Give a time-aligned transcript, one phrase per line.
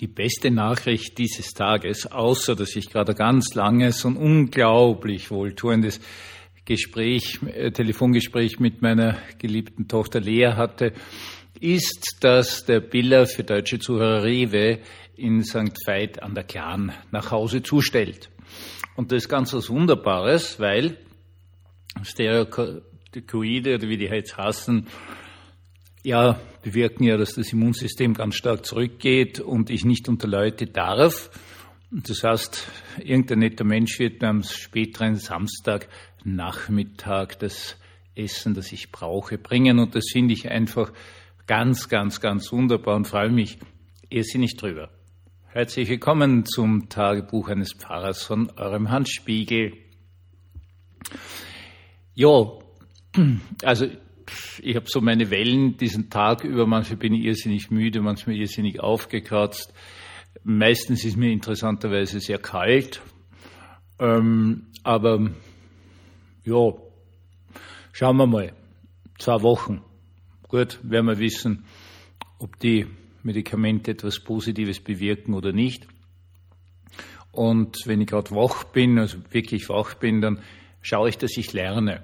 [0.00, 6.00] die beste Nachricht dieses Tages, außer dass ich gerade ganz langes und unglaublich wohltuendes
[6.64, 10.94] Gespräch, äh, Telefongespräch mit meiner geliebten Tochter Lea hatte,
[11.60, 14.78] ist, dass der Biller für deutsche Zuhörer Rewe
[15.16, 15.76] in St.
[15.84, 18.30] Veit an der Klan nach Hause zustellt.
[18.96, 20.96] Und das ist ganz was Wunderbares, weil
[22.02, 24.86] Stereokoide, oder wie die jetzt heißen,
[26.02, 31.30] ja, bewirken ja, dass das Immunsystem ganz stark zurückgeht und ich nicht unter Leute darf.
[31.90, 37.76] Das heißt, irgendein netter Mensch wird mir am späteren Samstagnachmittag das
[38.14, 39.78] Essen, das ich brauche, bringen.
[39.78, 40.92] Und das finde ich einfach
[41.46, 43.56] ganz, ganz, ganz wunderbar und freue mich
[44.08, 44.90] irrsinnig drüber.
[45.48, 49.72] Herzlich willkommen zum Tagebuch eines Pfarrers von eurem Hans Spiegel.
[52.14, 52.62] Jo,
[53.64, 53.88] also
[54.62, 56.66] ich habe so meine Wellen diesen Tag über.
[56.66, 59.72] Manchmal bin ich irrsinnig müde, manchmal irrsinnig aufgekratzt.
[60.44, 63.00] Meistens ist mir interessanterweise sehr kalt.
[63.98, 65.30] Ähm, aber
[66.44, 66.72] ja,
[67.92, 68.52] schauen wir mal.
[69.18, 69.82] Zwei Wochen.
[70.48, 71.64] Gut, werden wir wissen,
[72.38, 72.86] ob die
[73.22, 75.86] Medikamente etwas Positives bewirken oder nicht.
[77.32, 80.40] Und wenn ich gerade wach bin, also wirklich wach bin, dann
[80.80, 82.02] schaue ich, dass ich lerne.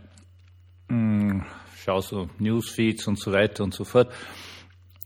[0.88, 1.44] Hm,
[1.86, 4.12] schaue so Newsfeeds und so weiter und so fort.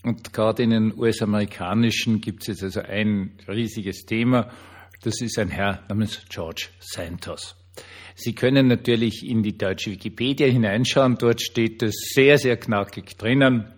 [0.03, 4.49] Und gerade in den US-amerikanischen gibt es jetzt also ein riesiges Thema.
[5.03, 7.55] Das ist ein Herr namens George Santos.
[8.15, 11.17] Sie können natürlich in die deutsche Wikipedia hineinschauen.
[11.19, 13.71] Dort steht es sehr, sehr knackig drinnen.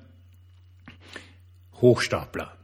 [1.81, 2.57] Hochstapler.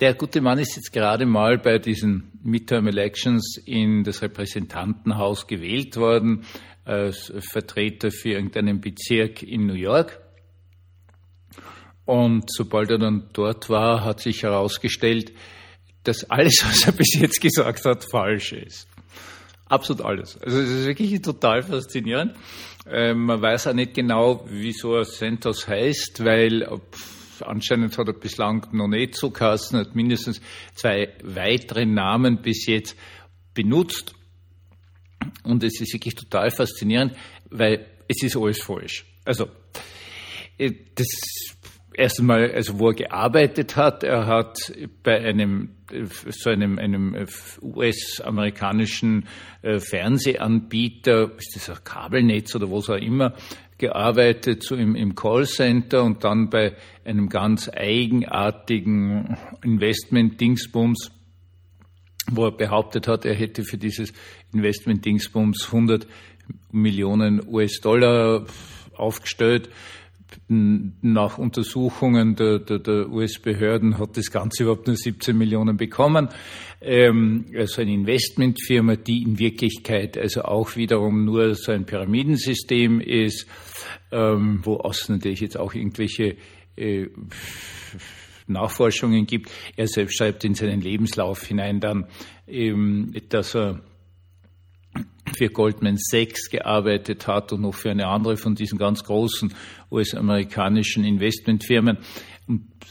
[0.00, 5.96] Der gute Mann ist jetzt gerade mal bei diesen Midterm Elections in das Repräsentantenhaus gewählt
[5.96, 6.44] worden
[6.84, 10.20] als Vertreter für irgendeinen Bezirk in New York.
[12.04, 15.32] Und sobald er dann dort war, hat sich herausgestellt,
[16.02, 18.88] dass alles, was er bis jetzt gesagt hat, falsch ist.
[19.66, 20.38] Absolut alles.
[20.42, 22.34] Also es ist wirklich total faszinierend.
[22.86, 28.12] Ähm, man weiß auch nicht genau, wieso er Santos heißt, weil pff, anscheinend hat er
[28.12, 30.42] bislang noch nicht so geheißen, hat mindestens
[30.74, 32.96] zwei weitere Namen bis jetzt
[33.54, 34.14] benutzt.
[35.42, 37.14] Und es ist wirklich total faszinierend,
[37.50, 39.04] weil es ist alles falsch.
[39.24, 39.48] Also,
[40.58, 41.08] äh, das
[41.94, 45.70] erste Mal, also wo er gearbeitet hat, er hat bei einem
[46.30, 47.14] so einem, einem
[47.62, 49.26] US-amerikanischen
[49.62, 53.34] äh, Fernsehanbieter, ist das ein Kabelnetz oder was auch immer,
[53.78, 56.74] gearbeitet, so im, im Callcenter und dann bei
[57.04, 61.10] einem ganz eigenartigen Investment-Dingsbums
[62.36, 64.12] wo er behauptet hat, er hätte für dieses
[64.52, 66.06] Investment-Dingsbums 100
[66.72, 68.46] Millionen US-Dollar
[68.94, 69.68] aufgestellt.
[70.48, 76.28] Nach Untersuchungen der, der, der US-Behörden hat das Ganze überhaupt nur 17 Millionen bekommen.
[76.80, 83.46] Ähm, also eine Investmentfirma, die in Wirklichkeit also auch wiederum nur so ein Pyramidensystem ist,
[84.10, 86.36] ähm, wo außen natürlich jetzt auch irgendwelche
[86.76, 87.06] äh,
[88.46, 89.50] Nachforschungen gibt.
[89.76, 92.06] Er selbst schreibt in seinen Lebenslauf hinein dann,
[93.28, 93.80] dass er
[95.36, 99.52] für Goldman Sachs gearbeitet hat und noch für eine andere von diesen ganz großen
[99.90, 101.98] US-amerikanischen Investmentfirmen.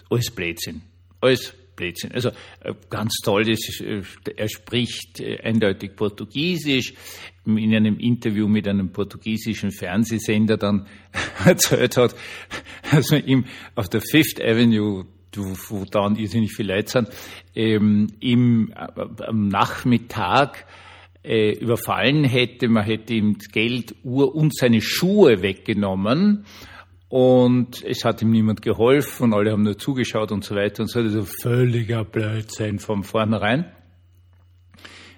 [0.10, 0.82] Alles Blödsinn.
[1.22, 2.12] Alles Blödsinn.
[2.12, 2.30] Also
[2.62, 4.02] äh, ganz toll, ist, äh,
[4.36, 6.94] er spricht äh, eindeutig Portugiesisch.
[7.46, 10.88] In einem Interview mit einem portugiesischen Fernsehsender dann
[11.46, 12.16] erzählt hat,
[12.92, 15.06] dass man ihm auf der Fifth Avenue
[15.38, 17.10] wo dann irrsinnig viele Leute sind,
[17.56, 20.66] ähm, im, äh, am Nachmittag
[21.24, 22.68] äh, überfallen hätte.
[22.68, 26.46] Man hätte ihm Geld, Uhr und seine Schuhe weggenommen.
[27.10, 30.90] Und es hat ihm niemand geholfen und alle haben nur zugeschaut und so weiter und
[30.90, 31.00] so.
[31.00, 33.72] Also völliger Blödsinn von vornherein.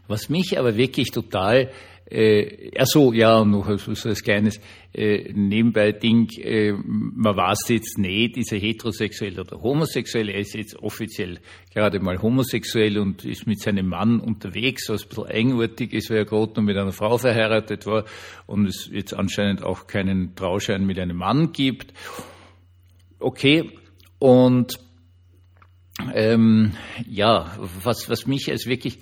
[0.08, 1.72] Was mich aber wirklich total
[2.08, 4.60] äh, ach so, ja, noch so, so ein kleines
[4.94, 6.30] äh, Nebenbei-Ding.
[6.38, 10.30] Äh, man weiß jetzt nicht, ist er heterosexuell oder homosexuell.
[10.30, 11.40] Er ist jetzt offiziell
[11.74, 16.18] gerade mal homosexuell und ist mit seinem Mann unterwegs, was ein bisschen eigenartig ist, weil
[16.18, 18.06] er gerade noch mit einer Frau verheiratet war
[18.46, 21.92] und es jetzt anscheinend auch keinen Trauschein mit einem Mann gibt.
[23.18, 23.72] Okay,
[24.20, 24.80] und
[26.14, 26.74] ähm,
[27.10, 29.00] ja, was, was mich als wirklich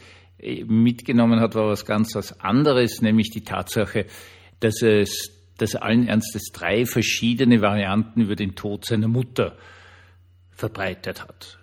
[0.66, 4.06] mitgenommen hat, war was ganz was anderes, nämlich die Tatsache,
[4.60, 9.58] dass es, dass er allen Ernstes drei verschiedene Varianten über den Tod seiner Mutter
[10.52, 11.60] verbreitet hat.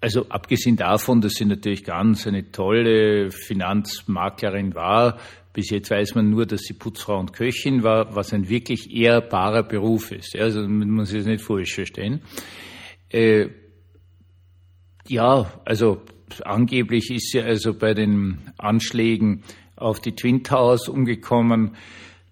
[0.00, 5.18] Also abgesehen davon, dass sie natürlich ganz eine tolle Finanzmaklerin war,
[5.52, 9.62] bis jetzt weiß man nur, dass sie Putzfrau und Köchin war, was ein wirklich ehrbarer
[9.62, 10.36] Beruf ist.
[10.36, 12.20] Also man muss das nicht falsch verstehen.
[13.08, 13.48] Äh,
[15.08, 16.02] ja, also
[16.44, 19.42] angeblich ist sie also bei den Anschlägen
[19.76, 21.76] auf die Twin Towers umgekommen,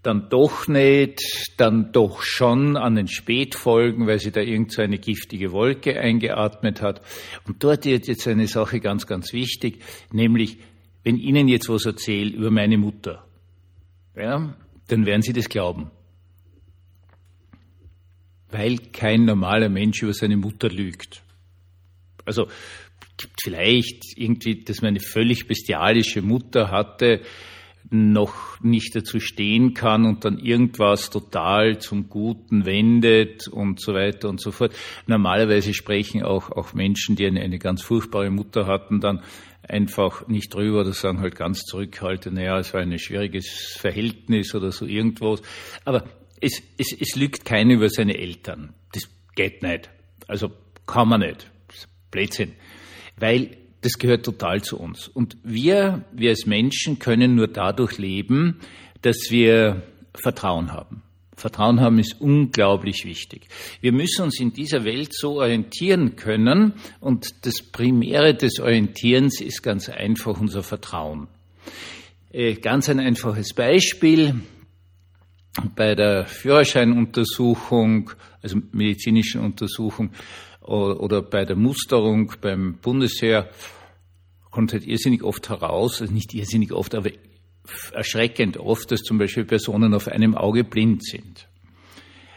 [0.04, 4.98] dann doch nicht, dann doch schon an den Spätfolgen, weil sie da irgend so eine
[4.98, 7.00] giftige Wolke eingeatmet hat.
[7.46, 9.78] Und dort wird jetzt eine Sache ganz, ganz wichtig,
[10.12, 10.58] nämlich,
[11.02, 13.26] wenn Ihnen jetzt was erzählt über meine Mutter,
[14.14, 14.54] ja,
[14.88, 15.90] dann werden Sie das glauben.
[18.50, 21.23] Weil kein normaler Mensch über seine Mutter lügt.
[22.24, 22.48] Also,
[23.16, 27.20] gibt vielleicht irgendwie, dass man eine völlig bestialische Mutter hatte,
[27.90, 34.28] noch nicht dazu stehen kann und dann irgendwas total zum Guten wendet und so weiter
[34.30, 34.74] und so fort.
[35.06, 39.22] Normalerweise sprechen auch, auch Menschen, die eine, eine ganz furchtbare Mutter hatten, dann
[39.62, 44.72] einfach nicht drüber oder sagen halt ganz zurückhaltend, naja, es war ein schwieriges Verhältnis oder
[44.72, 45.42] so irgendwas.
[45.84, 46.04] Aber
[46.40, 48.74] es, es, es lügt keiner über seine Eltern.
[48.92, 49.90] Das geht nicht.
[50.26, 50.50] Also
[50.86, 51.50] kann man nicht.
[52.14, 52.52] Blödsinn.
[53.18, 55.08] Weil das gehört total zu uns.
[55.08, 58.60] Und wir, wir als Menschen können nur dadurch leben,
[59.02, 59.82] dass wir
[60.14, 61.02] Vertrauen haben.
[61.36, 63.48] Vertrauen haben ist unglaublich wichtig.
[63.80, 69.62] Wir müssen uns in dieser Welt so orientieren können und das Primäre des Orientierens ist
[69.62, 71.26] ganz einfach unser Vertrauen.
[72.30, 74.36] Äh, ganz ein einfaches Beispiel.
[75.76, 80.10] Bei der Führerscheinuntersuchung, also medizinischen Untersuchung
[80.64, 83.50] oder bei der Musterung beim Bundesheer
[84.50, 87.10] kommt halt irrsinnig oft heraus, also nicht irrsinnig oft, aber
[87.92, 91.48] erschreckend oft, dass zum Beispiel Personen auf einem Auge blind sind.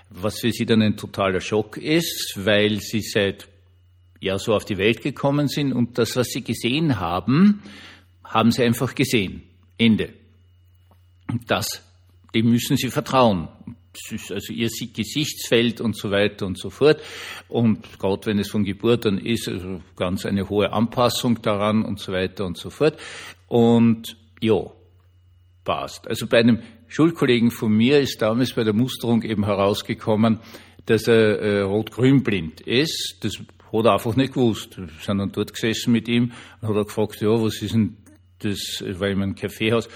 [0.10, 3.48] Was für sie dann ein totaler Schock ist, weil sie seit
[4.20, 7.62] ja so auf die Welt gekommen sind und das, was sie gesehen haben,
[8.24, 9.44] haben sie einfach gesehen.
[9.78, 10.14] Ende.
[11.30, 11.82] Und das,
[12.34, 13.48] dem müssen sie vertrauen
[14.12, 17.02] also ihr Gesichtsfeld und so weiter und so fort.
[17.48, 22.00] Und gerade wenn es von Geburt an ist, also ganz eine hohe Anpassung daran und
[22.00, 22.98] so weiter und so fort.
[23.48, 24.62] Und ja,
[25.64, 26.08] passt.
[26.08, 30.40] Also bei einem Schulkollegen von mir ist damals bei der Musterung eben herausgekommen,
[30.86, 33.18] dass er äh, rot-grün blind ist.
[33.22, 34.78] Das hat er einfach nicht gewusst.
[34.78, 37.98] Wir sind dann dort gesessen mit ihm und hat er gefragt, ja, was ist denn
[38.40, 39.90] das war immer ein Kaffeehaus,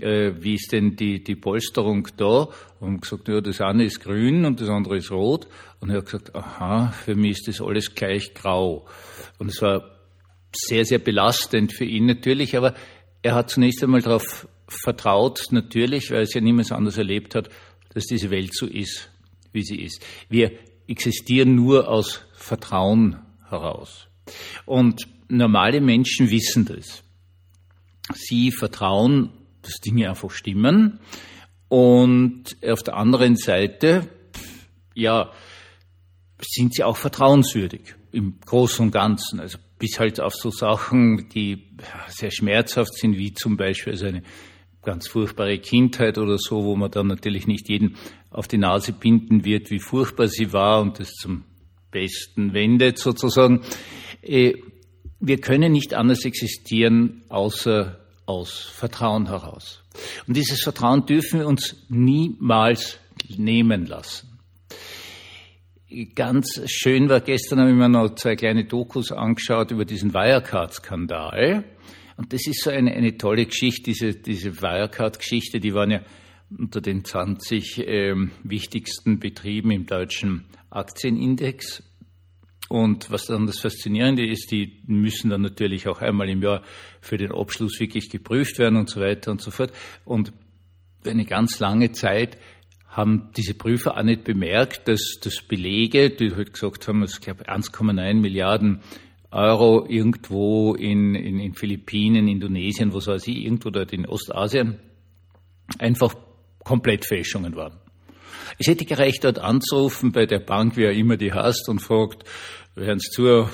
[0.00, 2.48] äh, wie ist denn die, die Polsterung da?
[2.80, 5.48] Und gesagt, ja, das eine ist grün und das andere ist rot.
[5.80, 8.86] Und er hat gesagt, aha, für mich ist das alles gleich grau.
[9.38, 9.98] Und es war
[10.54, 12.74] sehr, sehr belastend für ihn natürlich, aber
[13.22, 17.48] er hat zunächst einmal darauf vertraut, natürlich, weil es ja niemand anders erlebt hat,
[17.94, 19.10] dass diese Welt so ist,
[19.52, 20.04] wie sie ist.
[20.28, 20.52] Wir
[20.86, 23.18] existieren nur aus Vertrauen
[23.48, 24.08] heraus.
[24.66, 27.02] Und normale Menschen wissen das.
[28.14, 29.30] Sie vertrauen,
[29.62, 31.00] dass Dinge einfach stimmen.
[31.68, 34.08] Und auf der anderen Seite,
[34.94, 35.30] ja,
[36.40, 39.40] sind sie auch vertrauenswürdig im Großen und Ganzen.
[39.40, 41.68] Also bis halt auf so Sachen, die
[42.08, 44.22] sehr schmerzhaft sind, wie zum Beispiel also eine
[44.82, 47.96] ganz furchtbare Kindheit oder so, wo man dann natürlich nicht jeden
[48.30, 51.44] auf die Nase binden wird, wie furchtbar sie war und das zum
[51.90, 53.62] Besten wendet sozusagen.
[55.20, 59.82] Wir können nicht anders existieren, außer aus Vertrauen heraus.
[60.26, 62.98] Und dieses Vertrauen dürfen wir uns niemals
[63.36, 64.28] nehmen lassen.
[66.14, 71.64] Ganz schön war gestern, habe ich mir noch zwei kleine Dokus angeschaut über diesen Wirecard-Skandal.
[72.18, 76.00] Und das ist so eine, eine tolle Geschichte, diese, diese Wirecard-Geschichte, die waren ja
[76.56, 81.82] unter den 20 ähm, wichtigsten Betrieben im deutschen Aktienindex.
[82.68, 86.62] Und was dann das Faszinierende ist, die müssen dann natürlich auch einmal im Jahr
[87.00, 89.72] für den Abschluss wirklich geprüft werden und so weiter und so fort.
[90.04, 90.32] Und
[91.06, 92.36] eine ganz lange Zeit
[92.88, 97.44] haben diese Prüfer auch nicht bemerkt, dass das Belege, die halt gesagt haben, ich glaube
[97.44, 98.80] 1,9 Milliarden
[99.30, 104.78] Euro irgendwo in, in, in Philippinen, Indonesien, was weiß ich, irgendwo dort in Ostasien,
[105.78, 106.14] einfach
[106.64, 107.78] komplett Fälschungen waren.
[108.58, 112.24] Es hätte gereicht, dort anzurufen bei der Bank, wie er immer die hast, und fragt,
[112.74, 113.48] hören Sie zu,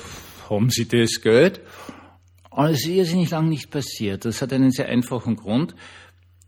[0.49, 1.61] haben Sie das Geld?
[2.50, 4.25] Und es ist irrsinnig lang nicht passiert.
[4.25, 5.75] Das hat einen sehr einfachen Grund.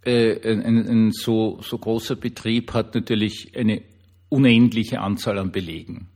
[0.04, 3.82] Äh, ein, ein so, so großer Betrieb hat natürlich eine
[4.28, 6.08] unendliche Anzahl an Belegen.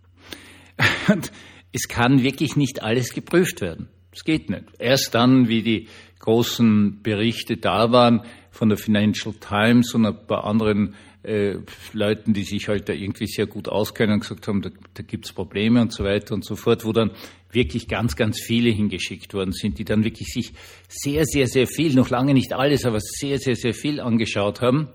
[1.08, 1.32] Und
[1.72, 3.88] es kann wirklich nicht alles geprüft werden.
[4.12, 4.64] Es geht nicht.
[4.78, 5.88] Erst dann, wie die
[6.20, 11.56] großen Berichte da waren von der Financial Times und ein paar anderen äh,
[11.92, 15.32] Leuten, die sich halt da irgendwie sehr gut auskennen und gesagt haben, da, da gibt's
[15.32, 17.10] Probleme und so weiter und so fort, wo dann
[17.52, 20.52] wirklich ganz, ganz viele hingeschickt worden sind, die dann wirklich sich
[20.88, 24.88] sehr, sehr, sehr viel, noch lange nicht alles, aber sehr, sehr, sehr viel angeschaut haben,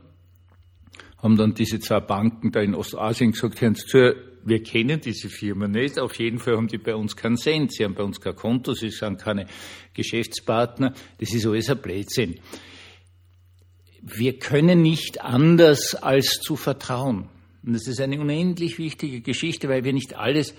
[1.17, 4.15] haben dann diese zwei Banken da in Ostasien gesagt, Sie zu,
[4.45, 5.99] wir kennen diese Firma nicht.
[5.99, 7.73] Auf jeden Fall haben die bei uns keinen Cent.
[7.73, 9.47] Sie haben bei uns kein Konto, sie sind keine
[9.93, 10.93] Geschäftspartner.
[11.17, 12.35] Das ist alles ein Blödsinn.
[14.07, 17.27] Wir können nicht anders als zu vertrauen.
[17.65, 20.53] Und das ist eine unendlich wichtige Geschichte, weil wir nicht alles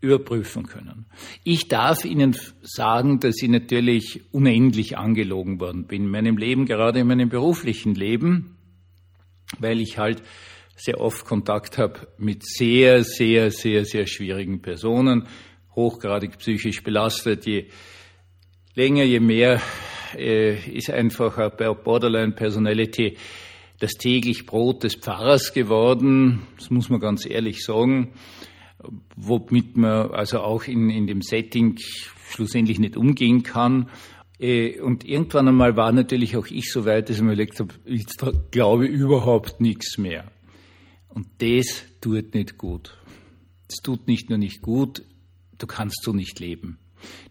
[0.00, 1.04] überprüfen können.
[1.44, 7.00] Ich darf Ihnen sagen, dass ich natürlich unendlich angelogen worden bin in meinem Leben, gerade
[7.00, 8.56] in meinem beruflichen Leben,
[9.58, 10.22] weil ich halt
[10.74, 15.26] sehr oft Kontakt habe mit sehr, sehr, sehr, sehr schwierigen Personen,
[15.74, 17.44] hochgradig psychisch belastet.
[17.44, 17.66] Je
[18.74, 19.60] länger, je mehr
[20.14, 23.16] ist einfach eine Borderline Personality
[23.78, 26.46] das täglich Brot des Pfarrers geworden.
[26.56, 28.14] Das muss man ganz ehrlich sagen
[29.16, 31.78] womit man also auch in, in dem Setting
[32.30, 33.88] schlussendlich nicht umgehen kann.
[34.38, 37.74] Äh, und irgendwann einmal war natürlich auch ich so weit, dass ich mir überlegt habe,
[37.84, 38.06] ich
[38.50, 40.30] glaube überhaupt nichts mehr.
[41.08, 42.96] Und das tut nicht gut.
[43.68, 45.02] Das tut nicht nur nicht gut,
[45.58, 46.78] du kannst so nicht leben.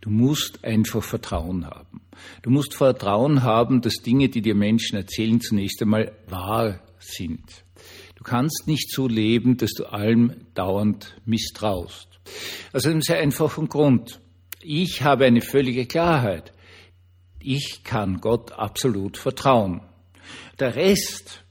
[0.01, 2.01] Du musst einfach Vertrauen haben.
[2.41, 7.65] Du musst Vertrauen haben, dass Dinge, die dir Menschen erzählen, zunächst einmal wahr sind.
[8.15, 12.07] Du kannst nicht so leben, dass du allem dauernd misstraust.
[12.72, 14.19] Also einem sehr einfachen Grund.
[14.62, 16.51] Ich habe eine völlige Klarheit.
[17.39, 19.81] Ich kann Gott absolut vertrauen.
[20.60, 21.43] Der Rest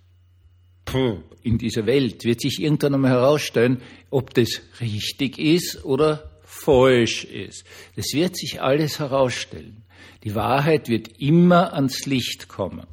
[1.42, 3.80] in dieser Welt wird sich irgendwann einmal herausstellen,
[4.10, 7.64] ob das richtig ist oder falsch ist.
[7.96, 9.82] Das wird sich alles herausstellen.
[10.22, 12.86] Die Wahrheit wird immer ans Licht kommen.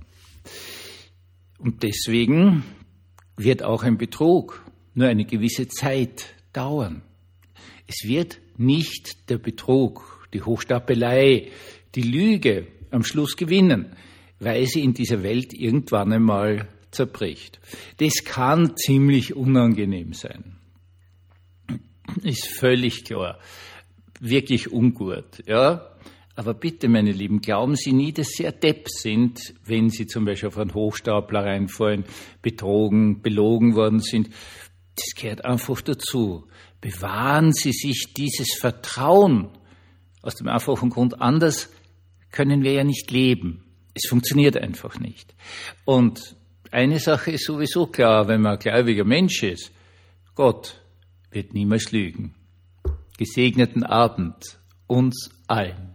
[1.57, 2.63] Und deswegen
[3.37, 7.01] wird auch ein Betrug nur eine gewisse Zeit dauern.
[7.87, 11.51] Es wird nicht der Betrug, die Hochstapelei,
[11.95, 13.95] die Lüge am Schluss gewinnen,
[14.39, 17.59] weil sie in dieser Welt irgendwann einmal zerbricht.
[17.97, 20.60] Das kann ziemlich unangenehm sein.
[22.23, 23.39] Ist völlig klar.
[24.19, 25.87] Wirklich ungut, ja.
[26.35, 30.47] Aber bitte, meine Lieben, glauben Sie nie, dass Sie adept sind, wenn Sie zum Beispiel
[30.47, 32.05] auf einen Hochstapler reinfallen,
[32.41, 34.29] betrogen, belogen worden sind.
[34.95, 36.47] Das gehört einfach dazu.
[36.79, 39.49] Bewahren Sie sich dieses Vertrauen
[40.21, 41.69] aus dem einfachen Grund, anders
[42.31, 43.63] können wir ja nicht leben.
[43.93, 45.35] Es funktioniert einfach nicht.
[45.83, 46.35] Und
[46.71, 49.71] eine Sache ist sowieso klar, wenn man ein gläubiger Mensch ist,
[50.33, 50.80] Gott
[51.31, 52.35] wird niemals lügen.
[53.17, 55.90] Gesegneten Abend uns allen.